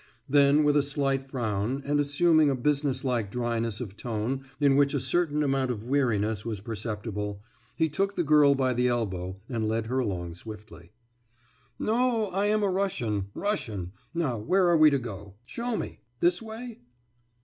Then 0.27 0.63
with 0.63 0.75
a 0.75 0.81
slight 0.81 1.29
frown, 1.29 1.83
and 1.85 1.99
assuming 1.99 2.49
a 2.49 2.55
business 2.55 3.03
like 3.05 3.29
dryness 3.29 3.79
of 3.79 3.95
tone 3.95 4.45
in 4.59 4.75
which 4.75 4.95
a 4.95 4.99
certain 4.99 5.43
amount 5.43 5.69
of 5.69 5.85
weariness 5.85 6.43
was 6.43 6.59
perceptible, 6.59 7.43
he 7.75 7.87
took 7.87 8.15
the 8.15 8.23
girl 8.23 8.55
by 8.55 8.73
the 8.73 8.87
elbow 8.87 9.39
and 9.47 9.67
led 9.69 9.85
her 9.85 9.99
along 9.99 10.33
swiftly. 10.33 10.91
»No, 11.77 12.29
I 12.31 12.47
am 12.47 12.63
a 12.63 12.69
Russian, 12.71 13.27
Russian. 13.35 13.91
Now, 14.11 14.39
where 14.39 14.69
are 14.69 14.77
we 14.77 14.89
to 14.89 14.97
go? 14.97 15.35
Show 15.45 15.77
me! 15.77 15.99
This 16.19 16.41
way? 16.41 16.79